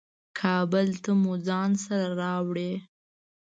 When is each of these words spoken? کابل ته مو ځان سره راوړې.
کابل 0.39 0.87
ته 1.03 1.11
مو 1.21 1.33
ځان 1.47 1.69
سره 1.83 2.07
راوړې. 2.21 2.73